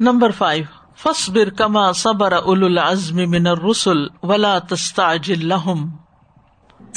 [0.00, 0.64] Number five
[1.02, 5.90] فصبر کما صبر اول العزم من الرسل ولا تستعجل لهم۔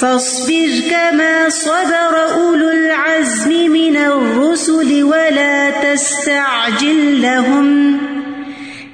[0.00, 7.98] فاصبر كما صبر اولو العزم من الرسل ولا تستعجل لهم۔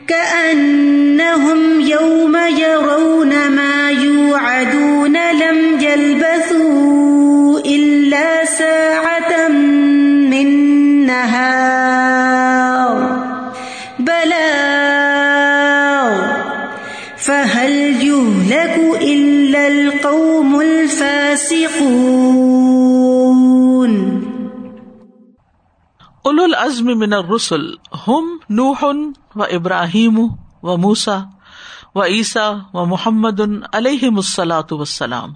[0.07, 3.68] كأنهم يوم يرون ما
[21.68, 22.64] الفاسقون
[26.25, 27.64] اولو العزم من الرسل
[27.96, 28.85] هم نوح
[29.36, 30.18] و ابراہیم
[30.63, 31.18] و موسا
[31.94, 33.41] و عیسیٰ و محمد
[33.72, 35.33] علیہ مسلاۃ وسلام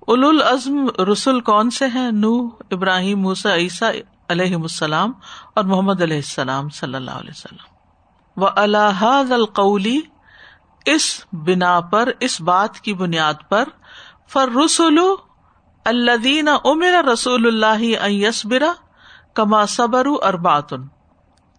[0.00, 2.32] اولو العزم رسول کون سے ہیں؟ نو
[2.70, 3.90] ابراہیم موسا عیسیٰ
[4.28, 5.12] علیہ السلام
[5.54, 8.42] اور محمد علیہ السلام صلی اللہ علیہ وسلم.
[8.42, 10.00] و الحاظ القولی
[10.84, 13.64] اس بنا پر، اس بات کی بنیاد پر
[14.30, 14.98] فر رسول
[15.84, 18.72] الدین عمر رسول اللہ یسبرا
[19.34, 20.86] کما صبر ارباتن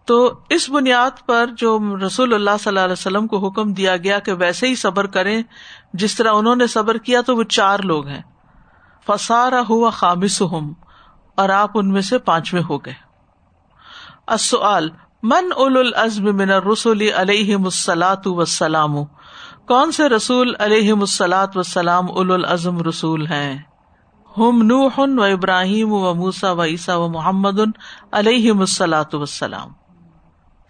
[0.04, 4.18] تو اس بنیاد پر جو رسول اللہ صلی اللہ علیہ وسلم کو حکم دیا گیا
[4.18, 5.42] کہ ویسے ہی صبر کریں،
[5.92, 8.22] جس طرح انہوں نے صبر کیا تو وہ چار لوگ ہیں۔
[9.06, 10.72] فسارا ہوا خامس ہم
[11.34, 12.94] اور آپ ان میں سے پانچویں ہو گئے۔
[14.26, 14.88] السؤال،
[15.22, 18.96] من اول العزم من الرسول علیہ مسلاۃ وسلام
[19.68, 23.58] کون سے رسول علیہ مسلاط وسلام اول العزم رسول ہیں؟
[24.38, 27.60] ہم نوح و ابراہیم و موسا و عیسیٰ و محمد
[28.12, 29.68] علیہ مسلاۃ وسلام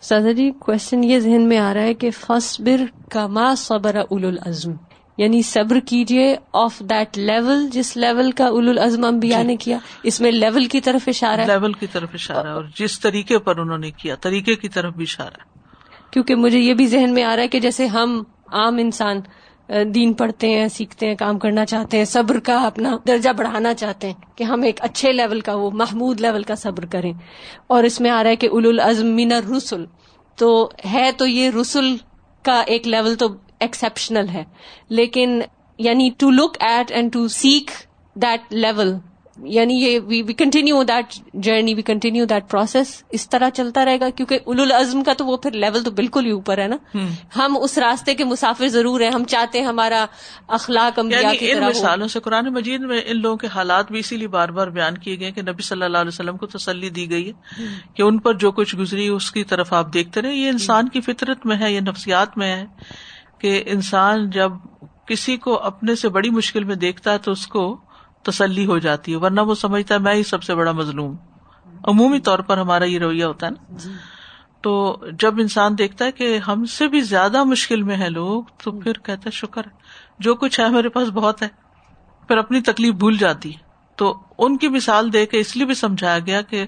[0.01, 2.81] سادہ جی کوشچن یہ ذہن میں آ رہا ہے کہ فصبر
[3.11, 4.73] کما صبر اول العزم۔
[5.19, 10.21] یعنی صبر کیجیے آف دیٹ لیول جس لیول کا اول العزم انبیاء نے کیا اس
[10.21, 13.57] میں لیول کی طرف اشارہ ہے۔ لیول کی طرف اشارہ ہے اور جس طریقے پر
[13.57, 15.57] انہوں نے کیا طریقے کی طرف بھی اشارہ ہے۔
[16.11, 19.21] کیونکہ مجھے یہ بھی ذہن میں آ رہا ہے کہ جیسے ہم عام انسان
[19.95, 24.07] دین پڑھتے ہیں، سیکھتے ہیں، کام کرنا چاہتے ہیں، صبر کا اپنا درجہ بڑھانا چاہتے
[24.07, 27.13] ہیں کہ ہم ایک اچھے لیول کا، وہ محمود لیول کا صبر کریں۔
[27.67, 29.85] اور اس میں آ رہا ہے کہ اول العزم من الرسل۔
[30.37, 31.97] تو ہے تو یہ رسول
[32.43, 33.27] کا ایک لیول تو
[33.61, 34.45] ایکسپشنل ہے،
[34.89, 35.41] لیکن
[35.79, 37.71] یعنی to look at and to seek
[38.15, 38.95] that level
[39.37, 44.09] یعنی یہ we continue that journey we continue that process اس طرح چلتا رہے گا
[44.11, 46.77] کیونکہ اول العزم کا تو وہ پھر لیول تو بالکل ہی اوپر ہے نا۔
[47.37, 50.05] ہم۔ اس راستے کے مسافر ضرور ہیں ہم چاہتے ہیں ہمارا
[50.49, 53.99] اخلاق انبیاء یعنی کی ان مثالوں سے قرآن مجید میں ان لوگوں کے حالات بھی
[53.99, 56.89] اسی لیے بار بار بیان کیے گئے کہ نبی صلی اللہ علیہ وسلم کو تسلی
[56.91, 57.65] دی گئی ہے
[57.95, 61.01] کہ ان پر جو کچھ گزری اس کی طرف آپ دیکھتے رہے یہ انسان کی
[61.03, 62.65] فطرت میں ہے یہ نفسیات میں ہے
[63.39, 64.53] کہ انسان جب
[65.07, 67.65] کسی کو اپنے سے بڑی مشکل میں دیکھتا ہے تو اس کو
[68.27, 71.17] تسلی ہو جاتی ہے ورنہ وہ سمجھتا ہے میں ہی سب سے بڑا مظلوم۔
[71.85, 73.75] عمومی طور پر ہمارا یہ رویہ ہوتا ہے نا۔
[74.61, 78.71] تو جب انسان دیکھتا ہے کہ ہم سے بھی زیادہ مشکل میں ہے لوگ تو
[78.73, 79.63] پھر کہتا ہے شکر
[80.19, 81.49] جو کچھ ہے میرے پاس بہت ہے
[82.29, 83.59] پھر اپنی تکلیف بھول جاتی ہے۔
[83.97, 86.67] تو ان کی مثال دے کے اس لیے بھی سمجھایا گیا کہ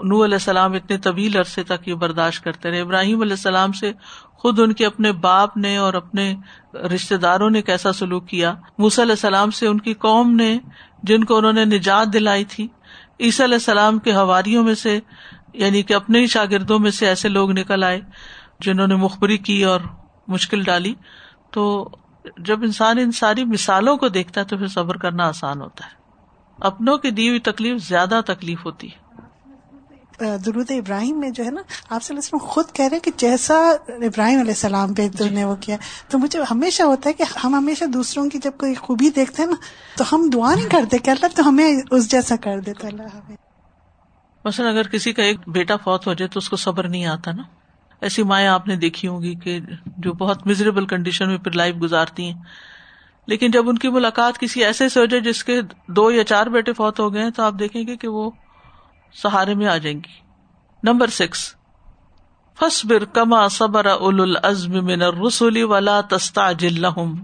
[0.00, 3.92] نو علیہ السلام اتنے طویل عرصے تک یہ برداشت کرتے رہے۔ ابراہیم علیہ السلام سے
[4.34, 6.34] خود ان کے اپنے باپ نے اور اپنے
[6.74, 10.58] رشتے داروں نے کیسا سلوک کیا۔ موسی علیہ السلام سے ان کی قوم نے
[11.02, 12.68] جن کو انہوں نے نجات دلائی تھی،
[13.20, 15.00] عیسی علیہ السلام کے حواریوں میں سے
[15.52, 18.00] یعنی کہ اپنے ہی شاگردوں میں سے ایسے لوگ نکل آئے
[18.60, 19.80] جنہوں نے مخبری کی اور
[20.28, 20.94] مشکل ڈالی۔
[21.50, 21.90] تو
[22.38, 25.90] جب انسان ان ساری مثالوں کو دیکھتا ہے تو پھر صبر کرنا آسان ہوتا ہے۔
[26.60, 29.05] اپنوں کی دی ہوئی تکلیف زیادہ تکلیف ہوتی ہے۔
[30.20, 31.60] درود ابراہیم میں جو ہے نا،
[31.90, 33.54] آپ صلی اللہ علیہ وسلم خود کہہ رہے ہیں کہ جیسا
[33.88, 35.76] ابراہیم علیہ السلام پہ تم نے وہ کیا۔
[36.08, 39.50] تو مجھے ہمیشہ ہوتا ہے کہ ہم ہمیشہ دوسروں کی جب کوئی خوبی دیکھتے ہیں
[39.50, 39.56] نا،
[39.96, 43.36] تو ہم دعا نہیں کرتے کہ اللہ تو ہمیں اس جیسا کر دیتا اللہ ہمیں۔
[44.44, 47.32] مثلاً اگر کسی کا ایک بیٹا فوت ہو جائے تو اس کو صبر نہیں آتا
[47.32, 47.42] نا۔
[48.00, 51.74] ایسی مائیں آپ نے دیکھی ہوں گی کہ جو بہت میزریبل کنڈیشن میں پھر لائف
[51.82, 52.42] گزارتی ہیں۔
[53.26, 56.46] لیکن جب ان کی ملاقات کسی ایسے سے ہو جائے جس کے دو یا چار
[56.46, 58.30] بیٹے فوت ہو گئے ہیں، تو آپ دیکھیں گے کہ وہ
[59.22, 60.26] سہارے میں آ جائیں گی۔
[60.82, 61.54] Number six.
[62.60, 67.22] فصبر کما صبر اول العزم من الرسل ولا تستعجل لهم۔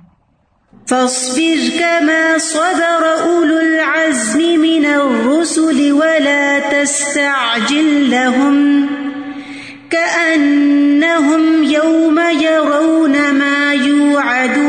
[0.89, 8.87] فاصبر كما صبر أولو العزم من الرسل ولا تستعجل لهم۔
[9.89, 14.62] كأنهم يوم يرون ما يوعدون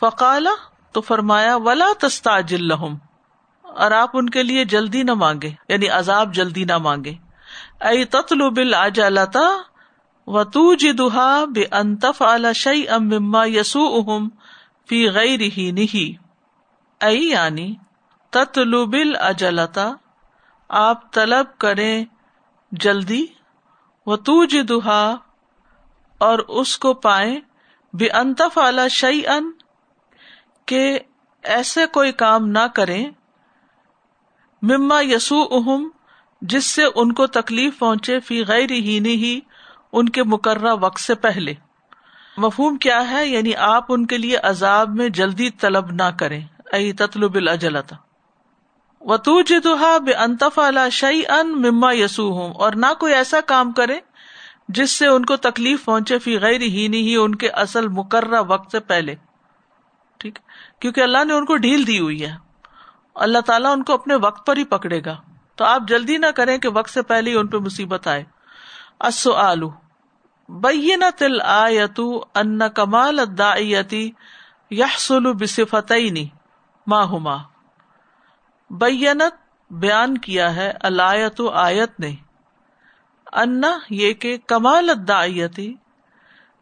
[0.00, 0.50] فقالا،
[0.92, 2.96] تو فرمایا، ولا تستا لہم۔
[3.62, 7.14] اور آپ ان کے لیے جلدی نہ مانگے یعنی عذاب جلدی نہ مانگے
[7.80, 8.74] ائی تتلو بل
[10.28, 14.28] آ جاتا و دہا بے انتف اعلی شعی ام مما یسو اہم
[14.88, 16.22] فی غیر ہی نہیں
[17.00, 17.74] ائی یعنی
[18.32, 18.84] تتلو
[19.20, 19.92] اجلتا
[20.68, 22.04] آپ طلب کریں
[22.72, 23.24] جلدی.
[24.06, 25.14] و تو دہا
[26.20, 27.38] اور اس کو پائے
[27.94, 29.50] بے انتف اعلی شعی ان
[30.66, 30.98] کے
[31.44, 33.04] ایسے کوئی کام نہ کریں
[34.62, 35.88] مما یسو اہم
[36.42, 39.52] جس سے ان کو تکلیف پہنچے فی غیر ہی نہیں
[39.94, 41.54] ان کے مقررہ وقت سے پہلے۔
[42.36, 46.40] مفہوم کیا ہے؟ یعنی آپ ان کے لیے عذاب میں جلدی طلب نہ کریں۔
[46.72, 47.96] ائی تطلب الجلتا
[49.00, 50.60] و جدہ بے انتف
[50.92, 54.00] شعی ان مما یسو ہوں اور نہ کوئی ایسا کام کرے
[54.68, 58.72] جس سے ان کو تکلیف پہنچے فی غیر ہی نہیں ان کے اصل مقررہ وقت
[58.72, 59.14] سے پہلے۔
[60.18, 60.38] ٹھیک؟
[60.80, 62.32] کیونکہ اللہ نے ان کو ڈھیل دی ہوئی ہے۔
[63.14, 65.16] اللہ تعالیٰ ان کو اپنے وقت پر ہی پکڑے گا۔
[65.56, 68.24] تو آپ جلدی نہ کریں کہ وقت سے پہلے ہی ان پہ مصیبت آئے۔
[69.00, 69.70] اصو آلو
[70.48, 74.10] بین تل آیتو ان کمال الداعیتی
[74.70, 76.26] یحصل بصفتین
[76.86, 77.36] ما ہما
[78.70, 79.34] بینت
[79.70, 82.14] بیان کیا ہے الایت آیت نے۔
[83.32, 85.74] انا یہ کہ کمال الداعیتی،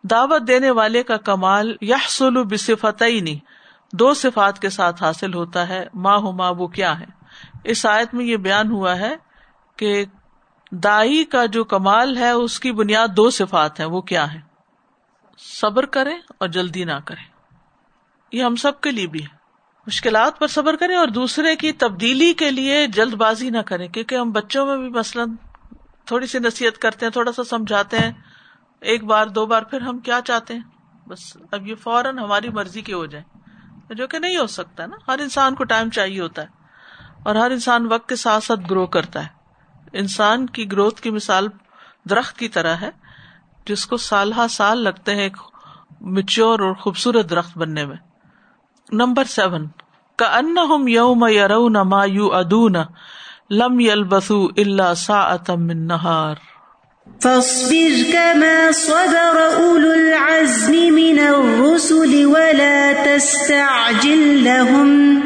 [0.04, 3.38] دعوت دینے والے کا کمال یحصل بصفتین
[3.92, 7.06] دو صفات کے ساتھ حاصل ہوتا ہے ما ہما وہ کیا ہے۔
[7.64, 9.16] اس آیت میں یہ بیان ہوا ہے
[9.76, 10.04] کہ
[10.72, 14.40] دائی کا جو کمال ہے، اس کی بنیاد دو صفات ہے وہ کیا ہے
[15.38, 17.32] صبر کرے اور جلدی نہ کرے
[18.36, 19.42] یہ ہم سب کے لیے بھی ہے
[19.86, 24.14] مشکلات پر صبر کریں اور دوسرے کی تبدیلی کے لیے جلد بازی نہ کریں، کیونکہ
[24.14, 25.34] ہم بچوں میں بھی مثلاً
[26.04, 28.12] تھوڑی سی نصیحت کرتے ہیں، تھوڑا سا سمجھاتے ہیں۔
[28.80, 30.60] ایک بار، دو بار، پھر ہم کیا چاہتے ہیں؟
[31.08, 33.24] بس اب یہ فوراً ہماری مرضی کے ہو جائے
[33.94, 36.46] جو کہ نہیں ہو سکتا نا۔ ہر انسان کو ٹائم چاہیے ہوتا ہے
[37.22, 39.41] اور ہر انسان وقت کے ساتھ ساتھ گرو کرتا ہے۔
[39.92, 41.48] انسان کی گروتھ کی مثال
[42.10, 42.90] درخت کی طرح ہے،
[43.66, 45.36] جس کو سال ہا سال لگتے ہیں ایک
[46.00, 47.96] مچور اور خوبصورت درخت بننے میں۔
[48.92, 49.66] نمبر سیون
[50.16, 52.76] کا ان ہم یوم یو ما یو ادون
[53.50, 56.34] لم یل بسو اللہ سا اتم نہار۔
[57.22, 65.20] فاصبر كما صبر أولو العزم من الرسل ولا تستعجل لهم۔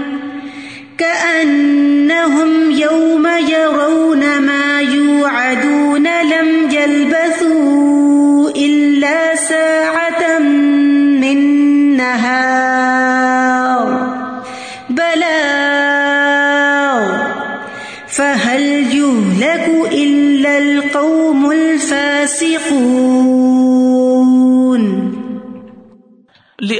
[0.98, 7.05] كأنهم يوم يرون ما يوعدون لم يلبثوا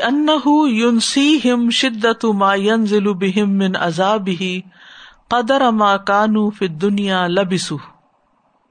[0.09, 4.61] ينسيهم شدة ما ينزل بهم من عذابه
[5.29, 7.79] قدر ما كانوا في الدنيا لبسوا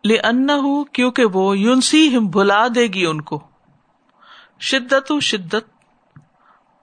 [0.04, 3.40] لأنه کیونکہ وہ ينسيهم بھلا دے گی ان کو۔
[4.60, 5.70] شدت شدت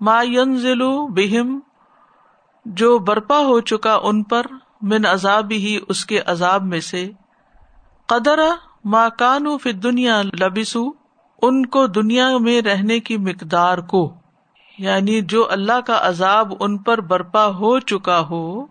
[0.01, 0.83] ما ينزل
[1.19, 1.59] بهم
[2.65, 4.47] جو برپا ہو چکا ان پر
[4.83, 7.11] من عذاب ہی اس کے عذاب میں سے۔
[8.07, 8.41] قدر
[8.85, 10.91] ما کانو فی دنیا لبسو
[11.43, 14.22] ان کو دنیا میں رہنے کی مقدار کو۔
[14.79, 18.67] یعنی جو اللہ کا عذاب ان پر برپا ہو چکا ہو،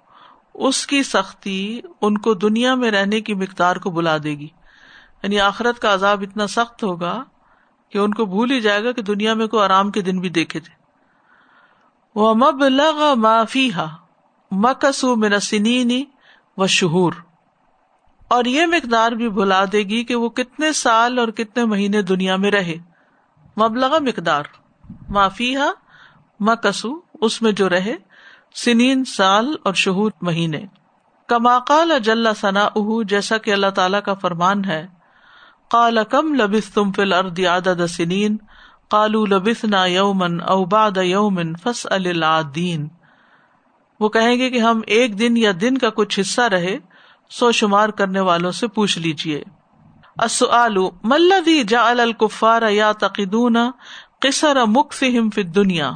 [0.53, 4.47] اس کی سختی ان کو دنیا میں رہنے کی مقدار کو بلا دے گی۔
[5.23, 7.23] یعنی آخرت کا عذاب اتنا سخت ہوگا
[7.89, 10.29] کہ ان کو بھول ہی جائے گا کہ دنیا میں کوئی آرام کے دن بھی
[10.29, 10.81] دیکھے تھے۔
[12.15, 13.95] وہ مب لگا معافی ہا
[14.51, 16.03] مکسو منسنی
[16.57, 17.13] و شہور
[18.27, 22.35] اور یہ مقدار بھی بھلا دے گی کہ وہ کتنے سال اور کتنے مہینے دنیا
[22.35, 22.75] میں رہے۔
[23.57, 24.43] مبلغ مقدار۔
[25.09, 25.59] معافیہ
[26.41, 27.95] مکسو اس میں جو رہے،
[28.55, 30.65] سنین سال اور شہور مہینے۔
[31.27, 34.87] کماقال اجلا ثنا اہ جیسا کہ اللہ تعالیٰ کا فرمان ہے۔
[35.69, 38.37] کال کم لبس تم فل ارد عدد سنین
[38.91, 42.87] کالو لبس نا یومن اوباد یومن فس الدین
[43.99, 46.77] وہ کہیں گے کہ ہم ایک دن یا دن کا کچھ حصہ رہے،
[47.29, 49.43] سو شمار کرنے والوں سے پوچھ لیجیے
[51.03, 53.57] ملدی جا الکفار یا تقدون
[54.19, 55.91] قصر مکفہم فی دنیا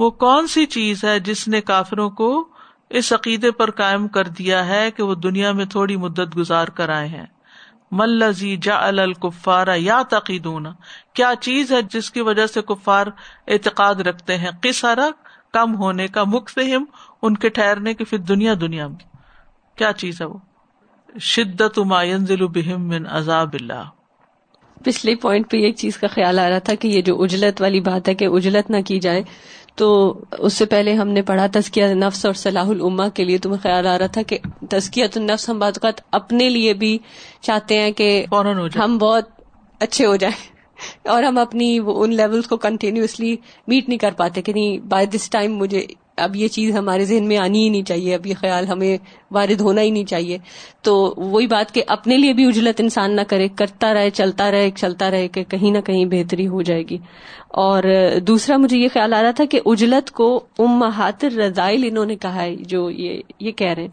[0.00, 2.48] وہ کون سی چیز ہے جس نے کافروں کو
[2.90, 6.88] اس عقیدے پر قائم کر دیا ہے کہ وہ دنیا میں تھوڑی مدت گزار کر
[6.88, 7.26] آئے ہیں؟
[7.90, 10.66] ملزی جا الکفار یا تقیدون
[11.14, 13.06] کیا چیز ہے جس کی وجہ سے کفار
[13.48, 14.98] اعتقاد رکھتے ہیں؟ قصر
[15.52, 16.84] کم ہونے کا مکفہم
[17.22, 19.16] ان کے ٹھہرنے کی، پھر دنیا دنیا میں۔
[19.76, 20.38] کیا چیز ہے وہ؟
[21.20, 23.84] شدت ما ينزل بهم من عذاب اللہ۔
[24.84, 27.80] پچھلے پوائنٹ پہ ایک چیز کا خیال آ رہا تھا کہ یہ جو اجلت والی
[27.80, 29.22] بات ہے کہ اجلت نہ کی جائے
[29.80, 29.88] تو
[30.38, 33.86] اس سے پہلے ہم نے پڑھا تزکیہ نفس اور صلاح العما کے لیے تمہیں خیال
[33.86, 34.38] آ رہا تھا کہ
[34.70, 36.96] تزکیت النفس ہم بعض اوقات اپنے لیے بھی
[37.40, 39.28] چاہتے ہیں کہ فوراً ہم بہت
[39.80, 40.34] اچھے ہو جائیں
[41.06, 43.34] اور ہم اپنی ان لیولس کو کنٹینیوسلی
[43.68, 45.84] میٹ نہیں کر پاتے کہ نہیں بائی دس ٹائم مجھے
[46.20, 48.98] اب یہ چیز ہمارے ذہن میں آنی ہی نہیں چاہیے، اب یہ خیال ہمیں
[49.30, 50.38] وارد ہونا ہی نہیں چاہیے۔
[50.82, 54.70] تو وہی بات کہ اپنے لیے بھی اجلت انسان نہ کرے، کرتا رہے، چلتا رہے
[54.76, 56.98] چلتا رہے کہ کہیں نہ کہیں بہتری ہو جائے گی۔
[57.48, 57.82] اور
[58.26, 60.84] دوسرا مجھے یہ خیال آ رہا تھا کہ اجلت کو ام
[61.22, 63.88] رضائل انہوں نے کہا ہے، جو یہ یہ کہہ رہے ہیں۔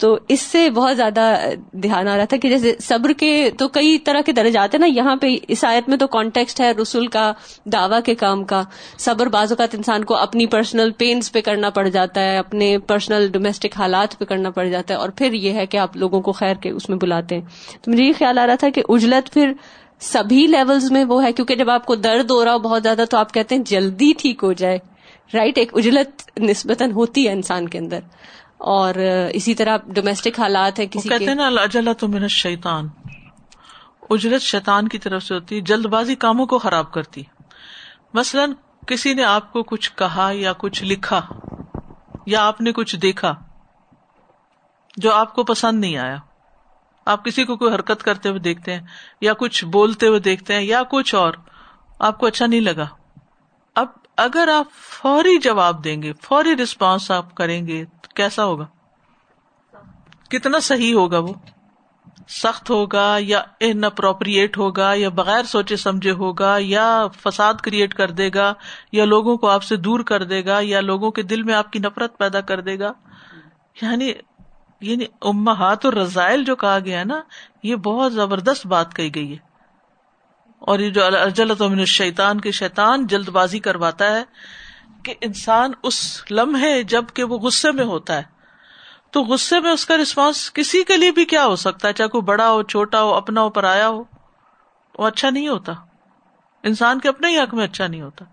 [0.00, 1.40] تو اس سے بہت زیادہ
[1.72, 4.86] دھیان آ رہا تھا کہ جیسے صبر کے تو کئی طرح کے درجات ہیں نا،
[4.86, 7.32] یہاں پہ اس آیت میں تو کانٹیکسٹ ہے رسول کا،
[7.64, 8.62] دعوی کے کام کا۔
[8.98, 13.28] صبر بعض اوقات انسان کو اپنی پرسنل پینس پہ کرنا پڑ جاتا ہے، اپنے پرسنل
[13.28, 16.32] ڈومیسٹک حالات پہ کرنا پڑ جاتا ہے اور پھر یہ ہے کہ آپ لوگوں کو
[16.32, 17.42] خیر کے اس میں بلاتے ہیں۔
[17.82, 19.52] تو مجھے یہ خیال آ رہا تھا کہ اجلت پھر
[20.00, 23.04] سبھی لیولز میں وہ ہے، کیونکہ جب آپ کو درد ہو رہا ہو بہت زیادہ
[23.10, 24.78] تو آپ کہتے ہیں جلدی ٹھیک ہو جائے۔
[25.34, 27.98] رائٹ ایک اجلت نسبتاً ہوتی ہے انسان کے اندر۔
[28.60, 28.94] اور
[29.32, 32.88] اسی طرح ڈومیسٹک حالات ہے کسی کہتے ہیں نا اجلا تو میرا شیتان
[34.10, 37.22] اجرت شیطان کی طرف سے ہوتی جلد بازی کاموں کو خراب کرتی۔
[38.14, 38.52] مثلاً
[38.86, 41.20] کسی نے آپ کو کچھ کہا یا کچھ لکھا
[42.26, 43.34] یا آپ نے کچھ دیکھا
[44.96, 46.16] جو آپ کو پسند نہیں آیا۔
[47.06, 48.80] آپ کسی کو کوئی حرکت کرتے ہوئے دیکھتے ہیں
[49.20, 51.32] یا کچھ بولتے ہوئے دیکھتے ہیں یا کچھ اور
[51.98, 52.86] آپ کو اچھا نہیں لگا۔
[53.74, 53.86] اب
[54.22, 57.84] اگر آپ فوری جواب دیں گے، فوری رسپانس آپ کریں گے
[58.14, 58.66] کیسا ہوگا؟
[60.30, 61.32] کتنا صحیح ہوگا وہ؟
[62.28, 68.10] سخت ہوگا یا ان اپروپریٹ ہوگا یا بغیر سوچے سمجھے ہوگا یا فساد کریٹ کر
[68.10, 68.54] دے گا
[68.92, 71.72] یا لوگوں کو آپ سے دور کر دے گا یا لوگوں کے دل میں آپ
[71.72, 72.92] کی نفرت پیدا کر دے گا؟
[73.82, 74.12] یعنی
[74.80, 77.20] یعنی امہات اور رزائل جو کہا گیا نا،
[77.62, 79.49] یہ بہت زبردست بات کہی گئی ہے۔
[80.60, 84.24] اور یہ جو اجلت من شیطان کے شیطان جلد بازی کرواتا ہے
[85.04, 88.22] کہ انسان اس لمحے جبکہ وہ غصے میں ہوتا ہے،
[89.10, 92.08] تو غصے میں اس کا رسپانس کسی کے لیے بھی کیا ہو سکتا ہے؟ چاہے
[92.08, 94.04] کوئی بڑا ہو، چھوٹا ہو، اپنا ہو پر آیا ہو،
[94.98, 95.72] وہ اچھا نہیں ہوتا۔
[96.62, 98.24] انسان کے اپنے ہی حق میں اچھا نہیں ہوتا۔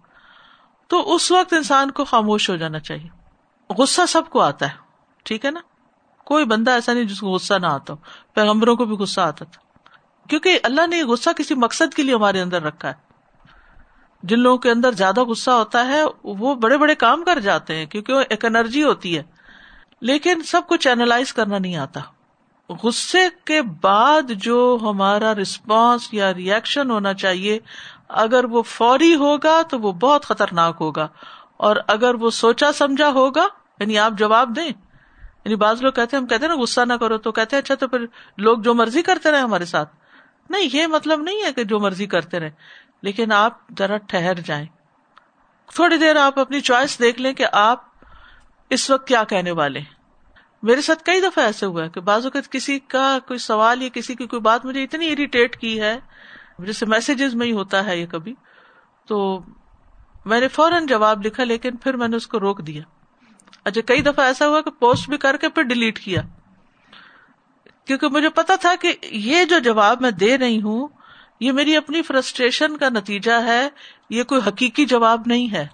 [0.88, 3.10] تو اس وقت انسان کو خاموش ہو جانا چاہیے۔
[3.78, 4.78] غصہ سب کو آتا ہے،
[5.24, 5.60] ٹھیک ہے نا؟
[6.24, 7.98] کوئی بندہ ایسا نہیں جس کو غصہ نہ آتا ہو۔
[8.34, 9.67] پیغمبروں کو بھی غصہ آتا تھا۔
[10.28, 12.94] کیونکہ اللہ نے یہ غصہ کسی مقصد کے لیے ہمارے اندر رکھا ہے۔
[14.24, 17.86] جن لوگوں کے اندر زیادہ غصہ ہوتا ہے، وہ بڑے بڑے کام کر جاتے ہیں،
[17.86, 19.24] کیونکہ وہ ایک انرجی ہوتی ہے۔
[20.02, 22.00] لیکن سب کچھ اینالائز کرنا نہیں آتا۔
[22.84, 27.60] غصے کے بعد جو ہمارا رسپانس یا ریئیکشن ہونا چاہیے،
[28.08, 31.08] اگر وہ فوری ہوگا تو وہ بہت خطرناک ہوگا۔
[31.58, 33.48] اور اگر وہ سوچا سمجھا ہوگا
[33.80, 34.70] یعنی آپ جواب دیں۔
[35.46, 37.64] یعنی بعض لوگ کہتے ہیں، ہم کہتے ہیں نا، غصہ نہ کرو تو کہتے ہیں
[37.64, 38.06] اچھا تو پھر
[38.38, 40.07] لوگ جو مرضی کرتے رہے ہمارے ساتھ۔
[40.50, 42.52] نہیں، یہ مطلب نہیں ہے کہ جو مرضی کرتے رہے
[43.02, 44.66] لیکن آپ ذرا ٹھہر جائیں۔
[45.76, 47.84] تھوڑی دیر آپ اپنی چوائس دیکھ لیں کہ آپ
[48.70, 49.80] اس وقت کیا کہنے والے
[50.64, 53.90] میرے ساتھ کئی دفعہ ایسے ہوا ہے کہ بعض اوقات کسی کا کوئی سوال یا
[53.94, 56.00] کسی کی کوئی بات مجھے اتنی اریٹیٹ کی ہے،
[56.60, 58.34] جیسے میسجز میں ہی ہوتا ہے یہ کبھی۔
[59.06, 59.42] تو
[60.26, 62.82] میں نے فوراً جواب لکھا، لیکن پھر میں نے اس کو روک دیا۔
[63.64, 66.22] اچھا کئی دفعہ ایسا ہوا کہ پوسٹ بھی کر کے پھر ڈیلیٹ کیا۔
[67.88, 70.88] کیونکہ مجھے پتا تھا کہ یہ جو جواب میں دے رہی ہوں،
[71.40, 73.68] یہ میری اپنی فرسٹریشن کا نتیجہ ہے،
[74.10, 75.66] یہ کوئی حقیقی جواب نہیں ہے،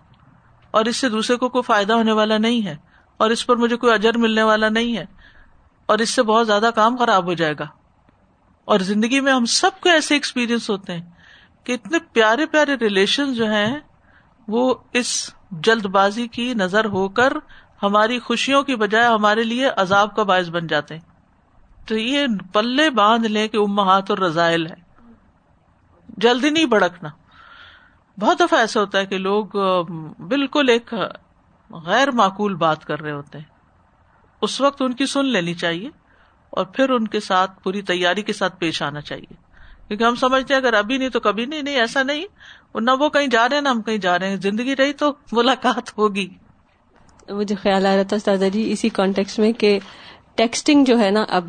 [0.73, 2.75] اور اس سے دوسرے کو کوئی فائدہ ہونے والا نہیں ہے،
[3.19, 5.05] اور اس پر مجھے کوئی اجر ملنے والا نہیں ہے،
[5.89, 7.67] اور اس سے بہت زیادہ کام خراب ہو جائے گا۔
[8.67, 11.01] اور زندگی میں ہم سب کو ایسے ایکسپیرئنس ہوتے ہیں
[11.65, 13.79] کہ اتنے پیارے پیارے ریلیشن جو ہیں،
[14.47, 15.13] وہ اس
[15.63, 17.33] جلد بازی کی نظر ہو کر
[17.83, 21.12] ہماری خوشیوں کی بجائے ہمارے لیے عذاب کا باعث بن جاتے ہیں۔
[21.85, 24.83] تو یہ پلے باندھ لیں کہ امہات اور رضائل ہے۔
[26.17, 27.09] جلدی نہیں بھڑکنا۔
[28.19, 29.45] بہت دفعہ ایسا ہوتا ہے کہ لوگ
[30.27, 30.93] بالکل ایک
[31.69, 33.45] غیر معقول بات کر رہے ہوتے ہیں۔
[34.41, 35.89] اس وقت ان کی سن لینی چاہیے
[36.49, 39.33] اور پھر ان کے ساتھ پوری تیاری کے ساتھ پیش آنا چاہیے۔
[39.87, 42.25] کیونکہ ہم سمجھتے ہیں اگر ابھی نہیں تو کبھی نہیں نہیں، ایسا نہیں۔
[42.75, 45.13] نہ وہ کہیں جا رہے ہیں، نہ ہم کہیں جا رہے ہیں۔ زندگی رہی تو
[45.31, 46.29] ملاقات ہوگی۔
[47.29, 49.79] مجھے خیال آ رہا تھا استاذہ جی اسی کانٹیکس میں کہ
[50.35, 51.47] ٹیکسٹنگ جو ہے نا، اب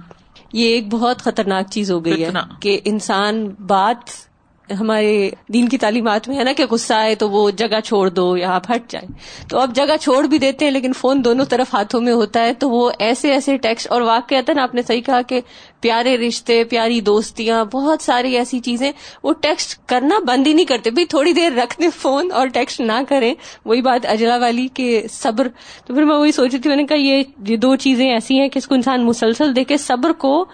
[0.55, 2.31] یہ ایک بہت خطرناک چیز ہو گئی ہے
[2.61, 4.11] کہ انسان بات
[4.81, 8.37] ہمارے دین کی تعلیمات میں ہے نا کہ غصہ آئے تو وہ جگہ چھوڑ دو
[8.37, 9.09] یا آپ ہٹ جائیں۔
[9.49, 12.55] تو اب جگہ چھوڑ بھی دیتے ہیں لیکن فون دونوں طرف ہاتھوں میں ہوتا ہے
[12.55, 15.41] تو وہ ایسے ایسے ٹیکسٹ اور واقع نا، آپ نے صحیح کہا کہ
[15.81, 18.93] پیارے رشتے، پیاری دوستیاں، بہت ساری ایسی چیزیں،
[19.23, 22.81] وہ ٹیکسٹ کرنا بند ہی نہیں کرتے۔ بھائی تھوڑی دیر رکھ دیں فون اور ٹیکسٹ
[22.81, 25.49] نہ کریں۔ وہی بات اجلا والی کہ صبر۔
[25.87, 28.49] تو پھر میں وہی سوچ رہی تھی، میں نے کہا یہ دو چیزیں ایسی ہیں
[28.49, 30.45] کہ اس کو انسان مسلسل دیکھے، صبر کو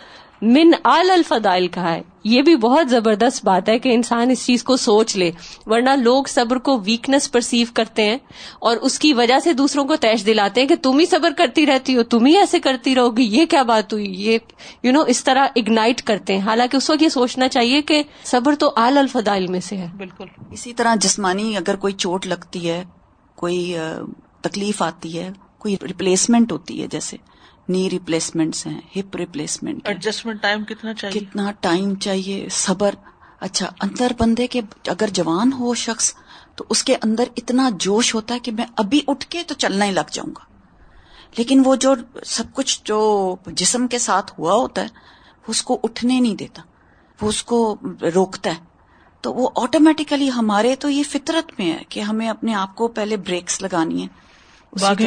[0.43, 4.65] من آل الفدائل کہا ہے۔ یہ بھی بہت زبردست بات ہے کہ انسان اس چیز
[4.65, 5.31] کو سوچ لے
[5.67, 8.19] ورنہ لوگ صبر کو ویکنس پرسیو کرتے ہیں
[8.59, 11.67] اور اس کی وجہ سے دوسروں کو تیش دلاتے ہیں کہ تم ہی صبر کرتی
[11.67, 14.39] رہتی ہو تم ہی ایسے کرتی رہو گی یہ کیا بات ہوئی؟ یہ یو
[14.85, 18.03] you نو know, اس طرح اگنائٹ کرتے ہیں۔ حالانکہ اس وقت یہ سوچنا چاہیے کہ
[18.25, 22.71] صبر تو آل الفدائل میں سے ہے۔ بالکل۔ اسی طرح جسمانی اگر کوئی چوٹ لگتی
[22.71, 22.85] ہے
[23.35, 23.77] کوئی
[24.41, 27.17] تکلیف آتی ہے کوئی ریپلیسمنٹ ہوتی ہے جیسے
[27.69, 32.95] نی ریپلیسمنٹ ہیں ہپ ریپلیسمنٹ ایڈجسٹمنٹ ٹائم کتنا چاہیے؟ کتنا ٹائم چاہیے؟ صبر.
[33.41, 36.15] اچھا اندر بندے کے اگر جوان ہو شخص
[36.57, 39.85] تو اس کے اندر اتنا جوش ہوتا ہے کہ میں ابھی اٹھ کے تو چلنا
[39.85, 40.45] ہی لگ جاؤں گا۔
[41.39, 44.89] لیکن وہ جو سب کچھ جو جسم کے ساتھ ہوا ہوتا ہے
[45.47, 46.63] اس کو اٹھنے نہیں دیتا۔
[47.21, 47.77] وہ اس کو
[48.15, 48.71] روکتا ہے۔
[49.21, 53.17] تو وہ آٹومیٹیکلی ہمارے تو یہ فطرت میں ہے کہ ہمیں اپنے آپ کو پہلے
[53.17, 54.31] بریکس لگانی ہے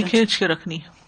[0.10, 1.03] کھینچ کے رکھنی ہے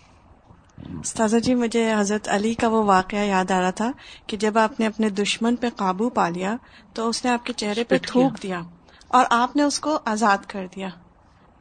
[0.77, 3.91] استاذہ جی مجھے حضرت علی کا وہ واقعہ یاد آ رہا تھا
[4.27, 6.55] کہ جب آپ نے اپنے دشمن پہ قابو پا لیا
[6.93, 8.61] تو اس نے آپ کے چہرے پہ تھوک دیا
[9.07, 10.89] اور آپ نے اس کو آزاد کر دیا۔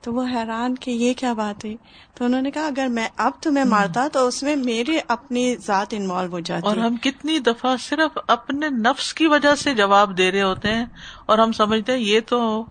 [0.03, 1.75] تو وہ حیران کہ یہ کیا بات ہے
[2.15, 5.87] تو انہوں نے کہا اگر میں اب تمہیں مارتا تو اس میں میری اپنی ذات
[5.91, 10.33] انوالو ہو جاتی۔ اور ہم کتنی دفعہ صرف اپنے نفس کی وجہ سے جواب دے
[10.33, 10.87] رہے ہوتے ہیں
[11.27, 12.65] اور ہم سمجھتے ہیں یہ تو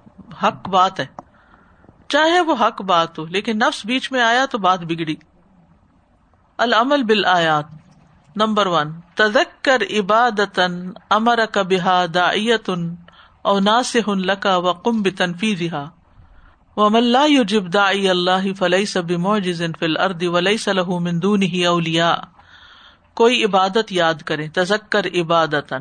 [0.43, 1.05] حق بات ہے۔
[2.09, 5.15] چاہے وہ حق بات ہو لیکن نفس بیچ میں آیا تو بات بگڑی۔
[6.57, 7.65] العمل بل آیات
[8.35, 10.59] نمبر ون تذکر عبادت
[11.09, 12.95] امر کبا دایتن
[13.41, 15.89] او ناصح لکا و کم بنفیزہ
[16.77, 22.15] و ملا یجب دائی اللہ فلئی سب موجز فل ارد ولی صلاح مندون ہی اولیا
[23.13, 25.73] کوئی عبادت یاد کرے تذکر عبادت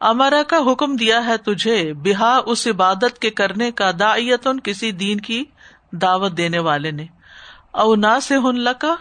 [0.00, 5.20] امرا کا حکم دیا ہے تجھے بحا اس عبادت کے کرنے کا دایتن کسی دین
[5.20, 5.44] کی
[5.92, 7.06] دعوت دینے والے نے.
[7.74, 8.94] او نا سے ہن کا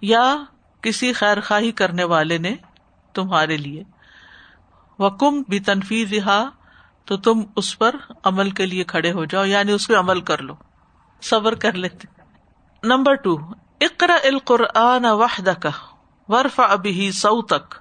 [0.00, 0.44] یا
[0.80, 2.54] کسی خیر خواہی کرنے والے نے
[3.14, 3.84] تمہارے لیے۔
[4.98, 6.48] وکم بھی تنفیز رہا
[7.04, 7.94] تو تم اس پر
[8.24, 10.54] عمل کے لیے کھڑے ہو جاؤ یعنی اس پہ عمل کر لو،
[11.22, 12.08] صبر کر لیتے۔
[12.82, 13.36] نمبر ٹو
[13.80, 15.70] اقرا القرآن وحد کا
[16.28, 17.74] ورف ابھی سو تک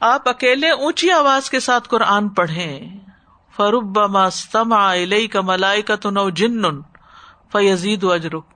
[0.00, 2.98] آپ اکیلے اونچی آواز کے ساتھ قرآن پڑھیں۔
[3.56, 4.94] فروب مستما
[5.32, 6.62] کا ملائی کا تو نو جن
[7.52, 8.51] فیزید اجرک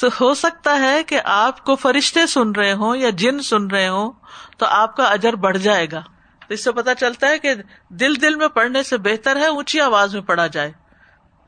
[0.00, 3.88] تو ہو سکتا ہے کہ آپ کو فرشتے سن رہے ہوں یا جن سن رہے
[3.88, 4.12] ہوں
[4.58, 6.02] تو آپ کا اجر بڑھ جائے گا۔
[6.48, 7.54] تو اس سے پتا چلتا ہے کہ
[7.88, 10.72] دل دل میں پڑھنے سے بہتر ہے، اونچی آواز میں پڑھا جائے۔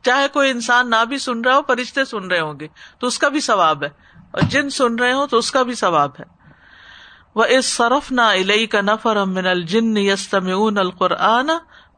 [0.02, 3.18] چاہے کوئی انسان نہ بھی سن رہا ہو، فرشتے سن رہے ہوں گے۔ تو اس
[3.18, 3.88] کا بھی ثواب ہے۔
[4.30, 6.24] اور جن سن رہے ہوں تو اس کا بھی ثواب ہے۔
[7.34, 11.50] وہ اس صرف نہ علئی کا نفر امن الجن یستم القرآن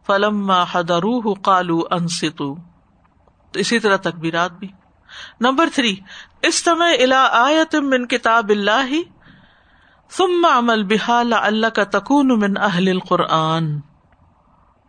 [0.07, 2.55] فلم حدروح کالو انستو
[3.53, 4.69] تو اسی طرح تقبیرات بھی۔
[5.41, 5.97] نمبر تھری
[6.43, 8.95] استمع الا آیت من کتاب اللہ،
[10.11, 13.81] ثم عمل بحال اللہ کا تکون من اہل القرآن.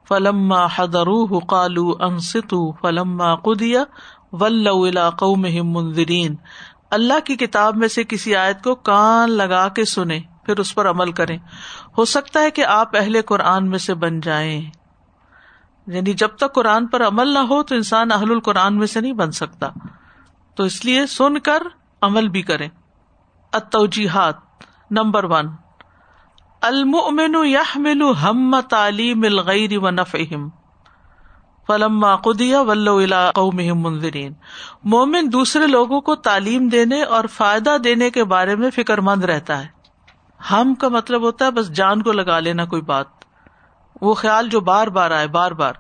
[0.08, 3.74] فلما حضروه قالوا انصتوا، فلما قضي
[4.32, 6.36] ولوا الى قومهم منذرین.
[6.92, 10.90] اللہ کی کتاب میں سے کسی آیت کو کان لگا کے سنیں، پھر اس پر
[10.90, 11.38] عمل کریں۔
[11.98, 14.62] ہو سکتا ہے کہ آپ اہل قرآن میں سے بن جائیں۔
[15.88, 19.14] یعنی جب تک قرآن پر عمل نہ ہو تو انسان اہل القرآن میں سے نہیں
[19.14, 19.70] بن سکتا۔
[20.56, 21.64] تو اس لیے سن کر
[22.02, 22.68] عمل بھی کرے
[23.54, 24.36] اتوجیحات
[24.92, 25.48] نمبر ون۔
[26.62, 30.50] المن یحمل ہم تعلیم الغیر و نفہم
[31.68, 33.02] فلما قدیا ولو
[33.36, 34.34] قوم منظرین
[34.84, 39.64] مومن دوسرے لوگوں کو تعلیم دینے اور فائدہ دینے کے بارے میں فکر مند رہتا
[39.64, 39.68] ہے۔
[40.52, 43.06] ہم کا مطلب ہوتا ہے بس جان کو لگا لینا کوئی بات۔
[44.02, 45.74] وہ خیال جو بار بار آئے، بار بار۔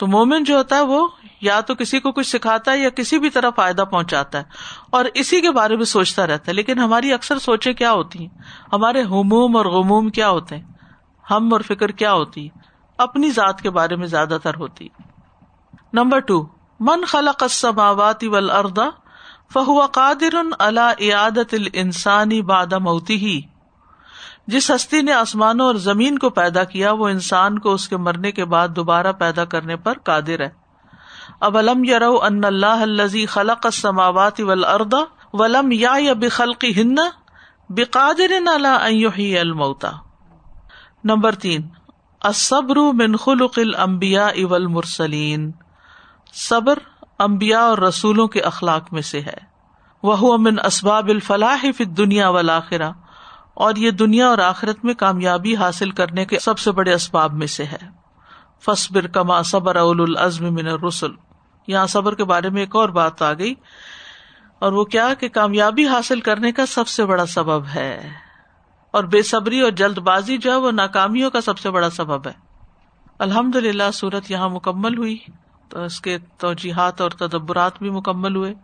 [0.00, 1.06] تو مومن جو ہوتا ہے وہ
[1.40, 4.44] یا تو کسی کو کچھ سکھاتا ہے یا کسی بھی طرح فائدہ پہنچاتا ہے
[4.90, 8.28] اور اسی کے بارے میں سوچتا رہتا ہے لیکن ہماری اکثر سوچے کیا ہوتی ہیں؟
[8.72, 10.64] ہمارے ہموم اور غموم کیا ہوتے ہیں؟
[11.30, 14.88] ہم اور فکر کیا ہوتی ہے؟ اپنی ذات کے بارے میں زیادہ تر ہوتی
[15.92, 16.42] نمبر ٹو،
[16.80, 18.78] من خلق السماوات والارض
[19.54, 23.40] فهو قادر على اعادت الانسانی بعد موتی ہی
[24.46, 28.32] جس ہستی نے آسمانوں اور زمین کو پیدا کیا، وہ انسان کو اس کے مرنے
[28.32, 30.50] کے بعد دوبارہ پیدا کرنے پر قادر ہے۔
[31.40, 34.94] اب علم یرو ان اللہ الزی خلق السماوات والارض
[35.32, 36.94] ولم یا بخلقی ہن
[37.68, 39.90] بقادر علی الموتا
[41.04, 41.68] نمبر تین،
[42.20, 45.52] الصبر من خلق الانبیاء والمرسلین۔
[46.32, 46.78] صبر
[47.18, 49.36] امبیا اور رسولوں کے اخلاق میں سے ہے۔
[50.02, 52.90] وہ من اسباب الفلاح فی دنیا والآخرہ۔
[53.54, 57.46] اور یہ دنیا اور آخرت میں کامیابی حاصل کرنے کے سب سے بڑے اسباب میں
[57.46, 58.04] سے ہے۔
[58.64, 61.10] فصبر کما صبر اول العزم من الرسل۔
[61.66, 63.54] یہاں صبر کے بارے میں ایک اور بات آ گئی۔
[64.58, 68.08] اور وہ کیا کہ کامیابی حاصل کرنے کا سب سے بڑا سبب ہے۔
[68.90, 72.26] اور بے صبری اور جلد بازی جو ہے وہ ناکامیوں کا سب سے بڑا سبب
[72.26, 72.32] ہے۔
[73.18, 75.18] الحمد للہ سورت یہاں مکمل ہوئی۔
[75.68, 78.54] تو اس کے توجیحات اور تدبرات بھی مکمل ہوئے۔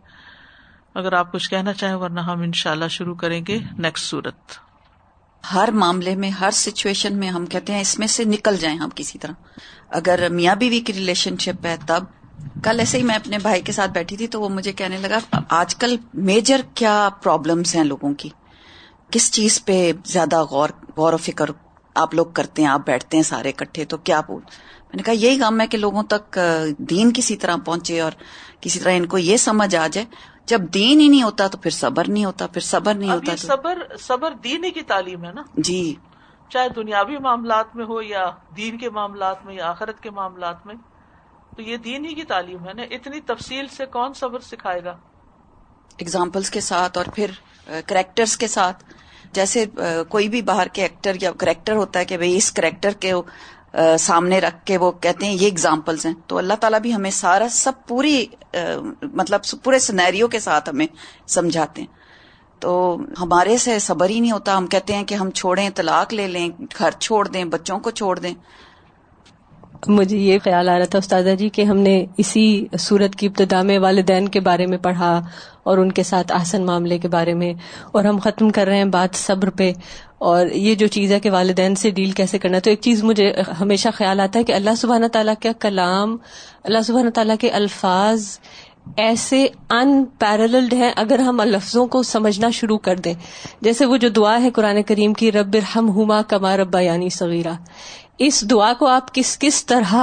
[0.95, 4.70] اگر آپ کچھ کہنا چاہیں ورنہ ہم ان شاء اللہ شروع کریں گے۔ نیکسٹ سورت
[5.45, 8.89] ہر معاملے میں، ہر سچویشن میں ہم کہتے ہیں، اس میں سے نکل جائیں ہم
[8.95, 9.33] کسی طرح۔
[9.91, 12.05] اگر میاں بیوی کی ریلیشن شپ ہے تب،
[12.65, 15.39] کل ایسے ہی میں اپنے بھائی کے ساتھ بیٹھی تھی تو وہ مجھے کہنے لگا،
[15.49, 18.29] آج کل میجر کیا پرابلمس ہیں لوگوں کی؟
[19.11, 21.51] کس چیز پہ زیادہ غور غور و فکر
[21.95, 24.43] آپ لوگ کرتے ہیں؟ آپ بیٹھتے ہیں سارے اکٹھے، تو کیا بول؟
[24.85, 26.39] میں نے کہا، یہی کام ہے کہ لوگوں تک
[26.79, 28.13] دین کسی طرح پہنچے اور
[28.61, 30.07] کسی طرح ان کو یہ سمجھ آ جائے۔
[30.49, 33.83] جب دین ہی نہیں ہوتا تو پھر صبر نہیں ہوتا پھر صبر نہیں ہوتا صبر
[34.01, 35.95] صبر دین ہی کی تعلیم ہے نا؟ جی۔
[36.49, 40.75] چاہے دنیاوی معاملات میں ہو یا دین کے معاملات میں یا آخرت کے معاملات میں
[41.57, 44.97] تو یہ دین ہی کی تعلیم ہے نا؟ اتنی تفصیل سے کون صبر سکھائے گا؟
[46.01, 47.31] اگزامپلس کے ساتھ اور پھر
[47.87, 48.85] کریکٹرس کے ساتھ۔
[49.33, 49.65] جیسے
[50.09, 53.13] کوئی بھی باہر کے ایکٹر یا کریکٹر ہوتا ہے کہ بھائی اس کریکٹر کے
[53.99, 57.49] سامنے رکھ کے وہ کہتے ہیں یہ اگزامپلس ہیں۔ تو اللہ تعالیٰ بھی ہمیں سارا
[57.51, 58.27] سب پوری
[59.03, 60.87] مطلب پورے سنیریو کے ساتھ ہمیں
[61.27, 61.89] سمجھاتے ہیں۔
[62.59, 66.27] تو ہمارے سے صبر ہی نہیں ہوتا۔ ہم کہتے ہیں کہ ہم چھوڑیں، طلاق لے
[66.27, 68.35] لیں، گھر چھوڑ دیں، بچوں کو چھوڑ دیں۔
[69.89, 73.63] مجھے یہ خیال آ رہا تھا استاذہ جی کہ ہم نے اسی صورت کی ابتدا
[73.63, 75.21] میں والدین کے بارے میں پڑھا
[75.63, 77.55] اور ان کے ساتھ آسن معاملے کے بارے میں
[77.93, 79.73] اور ہم ختم کر رہے ہیں بات صبر پہ
[80.19, 83.33] اور یہ جو چیز ہے کہ والدین سے ڈیل کیسے کرنا تو ایک چیز مجھے
[83.61, 86.17] ہمیشہ خیال آتا ہے کہ اللہ سبحانہ تعالیٰ کا کلام،
[86.65, 88.39] اللہ سبحانہ تعالیٰ کے الفاظ
[88.97, 93.15] ایسے ان پیرلڈ ہیں اگر ہم لفظوں کو سمجھنا شروع کر دیں۔
[93.61, 97.53] جیسے وہ جو دعا ہے قرآن کریم کی، رب ہم ہما کما ربا یعنی صغیرہ
[98.21, 99.95] اس دعا کو آپ کس کس طرح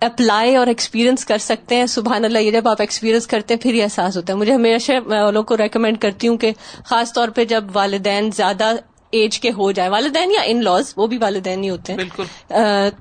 [0.00, 3.74] اپلائی اور ایکسپیرینس کر سکتے ہیں؟ سبحان اللہ یہ جب آپ ایکسپیرینس کرتے ہیں پھر
[3.74, 6.52] یہ احساس ہوتا ہے۔ مجھے ہمیشہ میں والوں کو ریکمینڈ کرتی ہوں کہ
[6.84, 8.72] خاص طور پہ جب والدین زیادہ
[9.10, 12.24] ایج کے ہو جائے والدین یا ان لاز وہ بھی والدین ہی ہوتے ہیں۔ بالکل۔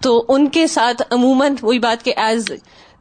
[0.02, 2.46] تو ان کے ساتھ عموماً وہی بات کہ as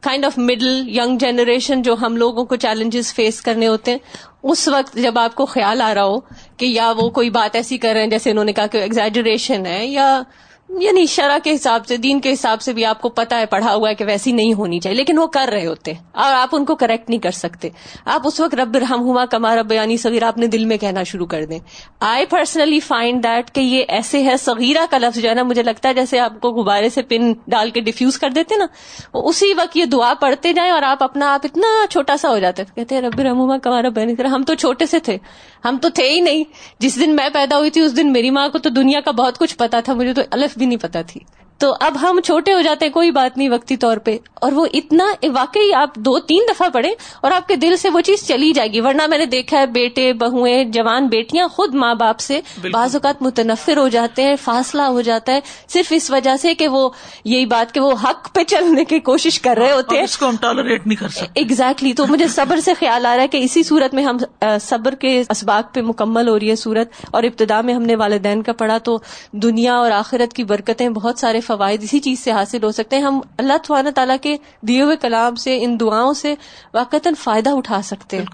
[0.00, 3.98] kind of middle age generation جو ہم لوگوں کو چیلنجز فیس کرنے ہوتے ہیں
[4.42, 6.20] اس وقت جب آپ کو خیال آ رہا ہو
[6.56, 9.66] کہ یا وہ کوئی بات ایسی کر رہے ہیں جیسے انہوں نے کہا کہ ایگزیجریشن
[9.66, 10.22] ہے یا
[10.68, 13.74] یعنی شرح کے حساب سے، دین کے حساب سے بھی آپ کو پتا ہے، پڑھا
[13.74, 16.64] ہوا ہے کہ ویسی نہیں ہونی چاہیے، لیکن وہ کر رہے ہوتے اور آپ ان
[16.64, 17.68] کو کریکٹ نہیں کر سکتے۔
[18.04, 21.26] آپ اس وقت رب رحم ہوا کما رب یعنی صغیرہ اپنے دل میں کہنا شروع
[21.26, 21.58] کر دیں۔
[22.00, 25.62] آئی پرسنلی فائنڈ دیٹ کہ یہ ایسے ہے، صغیرہ کا لفظ جو ہے نا، مجھے
[25.62, 28.66] لگتا ہے جیسے آپ کو غبارے سے پن ڈال کے ڈیفیوز کر دیتے نا،
[29.14, 32.38] وہ اسی وقت یہ دعا پڑھتے جائیں اور آپ اپنا آپ اتنا چھوٹا سا ہو
[32.38, 35.18] جاتا ہے کہتے ہیں، رب رحم ہوا کما رب یعنی ہم تو چھوٹے سے تھے۔
[35.64, 36.44] ہم تو تھے ہی نہیں۔
[36.78, 39.38] جس دن میں پیدا ہوئی تھی، اس دن میری ماں کو تو دنیا کا بہت
[39.38, 41.20] کچھ پتا تھا، مجھے تو الف بھی نہیں پتا تھی۔
[41.58, 44.66] تو اب ہم چھوٹے ہو جاتے ہیں کوئی بات نہیں وقتی طور پہ۔ اور وہ
[44.72, 48.52] اتنا واقعی آپ دو تین دفعہ پڑھیں اور آپ کے دل سے وہ چیز چلی
[48.52, 52.40] جائے گی۔ ورنہ میں نے دیکھا ہے بیٹے بہویں جوان بیٹیاں خود ماں باپ سے
[52.70, 56.68] بعض اوقات متنفر ہو جاتے ہیں فاصلہ ہو جاتا ہے۔ صرف اس وجہ سے کہ
[56.68, 56.88] وہ
[57.24, 60.28] یہی بات کہ وہ حق پہ چلنے کی کوشش کر رہے ہوتے ہیں۔ اس کو
[60.28, 63.36] ہم ٹالریٹ نہیں کر سکتے۔ ایگزیکٹلی تو مجھے صبر سے خیال آ رہا ہے کہ
[63.36, 64.16] اسی صورت میں ہم
[64.60, 68.42] صبر کے اسباق پہ مکمل ہو رہی ہے صورت۔ اور ابتدا میں ہم نے والدین
[68.42, 68.98] کا پڑھا تو
[69.32, 73.02] دنیا اور آخرت کی برکتیں بہت سارے فوائد اسی چیز سے حاصل ہو سکتے ہیں۔
[73.02, 76.34] ہم اللہ تعالیٰ تعالیٰ کے دیے ہوئے کلام سے، ان دعاؤں سے
[76.74, 78.24] واقع فائدہ اٹھا سکتے ہیں۔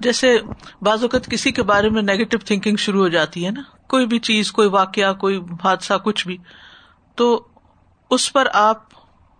[0.00, 0.38] جیسے
[0.82, 4.18] بعض اوقات کسی کے بارے میں نیگیٹو تھنکنگ شروع ہو جاتی ہے نا، کوئی بھی
[4.18, 6.36] چیز، کوئی واقعہ، کوئی حادثہ، کچھ بھی۔
[7.14, 7.44] تو
[8.10, 8.82] اس پر آپ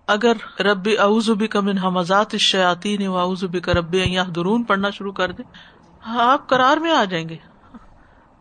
[0.06, 0.88] اگر رب
[1.34, 3.08] بھی کمن حمزات شیاتی نے
[3.46, 3.96] بھی کا رب
[4.34, 5.44] درون پڑھنا شروع کر دیں،
[6.06, 7.36] آپ کرار میں آ جائیں گے۔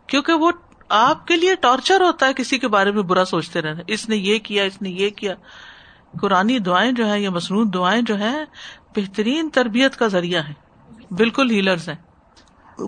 [0.07, 0.51] کیونکہ وہ
[0.89, 4.17] آپ کے لیے ٹارچر ہوتا ہے کسی کے بارے میں برا سوچتے رہنا۔ اس نے
[4.17, 5.33] یہ کیا، اس نے یہ کیا۔
[6.21, 8.43] قرآن دعائیں جو ہے یا مصنوع دعائیں جو ہے
[8.95, 10.53] بہترین تربیت کا ذریعہ ہے
[11.13, 11.95] بالکل ہیلرز ہیں۔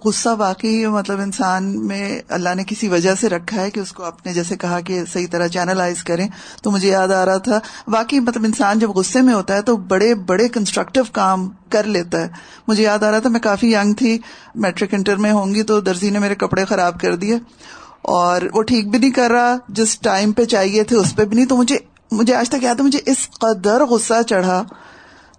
[0.06, 4.04] غصہ واقعی مطلب انسان میں اللہ نے کسی وجہ سے رکھا ہے کہ اس کو
[4.04, 6.28] اپنے جیسے کہا کہ صحیح طرح چینلائز کریں،
[6.64, 9.78] تو مجھے یاد آ رہا تھا، واقعی مطلب انسان جب غصے میں ہوتا ہے تو
[9.78, 12.28] بڑے بڑے کنسٹرکٹیو کام کر لیتا ہے۔
[12.68, 14.20] مجھے یاد آ رہا تھا، میں کافی ینگ تھی
[14.56, 17.38] میٹرک انٹر میں ہوں گی تو درزی نے میرے کپڑے خراب کر دیے۔
[18.02, 21.36] اور وہ ٹھیک بھی نہیں کر رہا جس ٹائم پہ چاہیے تھے اس پہ بھی
[21.36, 21.78] نہیں۔ تو مجھے
[22.12, 24.64] مجھے آج تک یاد ہے مجھے اس قدر غصہ چڑھا۔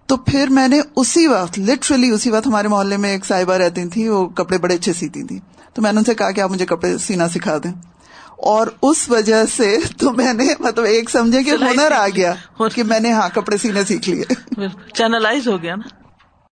[0.07, 3.88] تو پھر میں نے اسی وقت لٹرلی اسی وقت ہمارے محلے میں ایک صاحبہ رہتی
[3.88, 5.38] تھی وہ کپڑے بڑے اچھے سیتی تھی
[5.75, 7.72] تو میں نے ان سے کہا کہ آپ مجھے کپڑے سینا سکھا دیں۔
[8.37, 12.35] اور اس وجہ سے تو میں نے مطلب ایک سمجھے کہ ہنر آ گیا
[12.75, 14.25] کہ میں نے ہاں کپڑے سینے سیکھ لیے۔
[14.94, 16.02] چینلائز ہو گیا نا۔